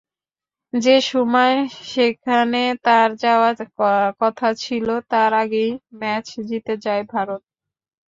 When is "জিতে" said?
6.47-6.73